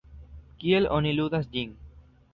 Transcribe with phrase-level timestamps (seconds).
[0.63, 1.81] Kiel oni ludas ĝin?